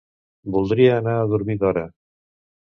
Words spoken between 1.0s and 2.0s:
anar a dormir d'hora.